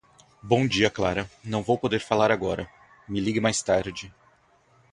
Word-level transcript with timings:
Bom 0.41 0.65
dia 0.65 0.89
Clara, 0.89 1.29
não 1.43 1.61
vou 1.61 1.77
poder 1.77 1.99
falar 1.99 2.31
agora, 2.31 2.67
me 3.07 3.19
ligue 3.19 3.39
mais 3.39 3.61
tarde. 3.61 4.11